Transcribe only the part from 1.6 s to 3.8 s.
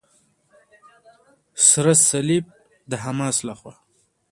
سره صلیب د حماس لخوا.